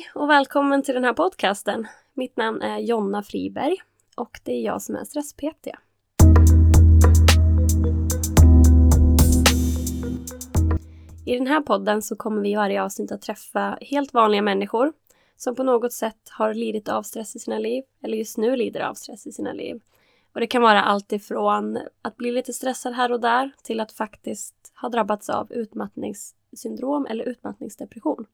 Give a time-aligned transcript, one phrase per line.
[0.00, 1.86] Hej och välkommen till den här podcasten.
[2.14, 3.76] Mitt namn är Jonna Friberg
[4.16, 5.68] och det är jag som är stress-PT.
[11.26, 14.92] I den här podden så kommer vi i varje avsnitt att träffa helt vanliga människor
[15.36, 18.80] som på något sätt har lidit av stress i sina liv eller just nu lider
[18.80, 19.80] av stress i sina liv.
[20.32, 23.92] Och det kan vara allt ifrån att bli lite stressad här och där till att
[23.92, 28.26] faktiskt ha drabbats av utmattningssyndrom eller utmattningsdepression.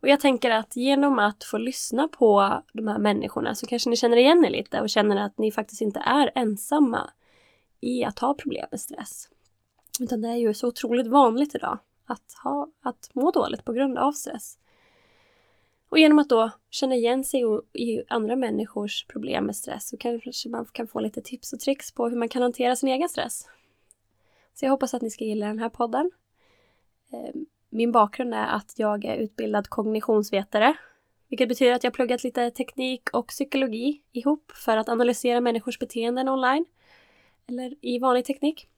[0.00, 3.96] Och jag tänker att genom att få lyssna på de här människorna så kanske ni
[3.96, 7.10] känner igen er lite och känner att ni faktiskt inte är ensamma
[7.80, 9.28] i att ha problem med stress.
[10.00, 13.98] Utan det är ju så otroligt vanligt idag att, ha, att må dåligt på grund
[13.98, 14.58] av stress.
[15.88, 20.48] Och genom att då känna igen sig i andra människors problem med stress så kanske
[20.48, 23.48] man kan få lite tips och tricks på hur man kan hantera sin egen stress.
[24.54, 26.10] Så jag hoppas att ni ska gilla den här podden.
[27.12, 30.76] Ehm, min bakgrund är att jag är utbildad kognitionsvetare,
[31.28, 36.28] vilket betyder att jag pluggat lite teknik och psykologi ihop för att analysera människors beteenden
[36.28, 36.64] online,
[37.46, 38.68] eller i vanlig teknik.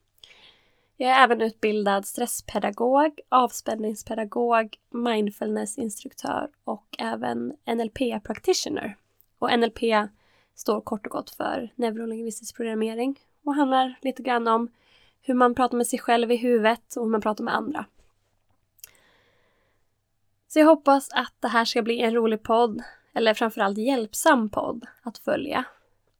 [0.97, 8.97] Jag är även utbildad stresspedagog, avspänningspedagog, mindfulnessinstruktör och även NLP practitioner.
[9.39, 9.81] Och NLP
[10.55, 14.69] står kort och gott för neurolingvistisk programmering och handlar lite grann om
[15.23, 17.85] hur man pratar med sig själv i huvudet och hur man pratar med andra.
[20.53, 22.83] Så jag hoppas att det här ska bli en rolig podd,
[23.15, 25.65] eller framförallt hjälpsam podd att följa.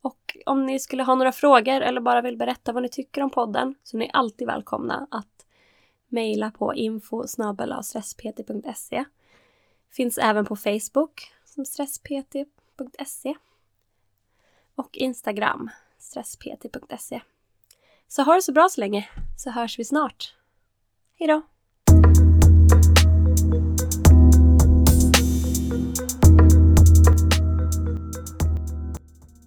[0.01, 3.31] Och om ni skulle ha några frågor eller bara vill berätta vad ni tycker om
[3.31, 5.47] podden så är ni alltid välkomna att
[6.09, 7.27] mejla på info
[7.83, 9.05] stresspt.se.
[9.91, 13.35] Finns även på Facebook som stresspt.se
[14.75, 17.21] och Instagram stresspt.se.
[18.09, 20.35] Så ha det så bra så länge så hörs vi snart.
[21.19, 21.52] Hejdå!